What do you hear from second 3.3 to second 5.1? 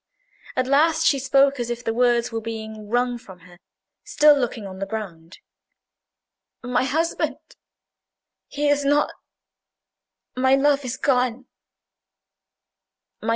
her, still looking on the